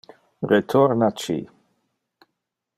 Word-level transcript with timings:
Retorna 0.51 1.09
ci. 1.19 1.37